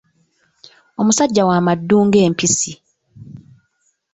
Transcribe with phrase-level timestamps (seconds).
[0.99, 2.73] Omusajja wa maddu ng'empisi.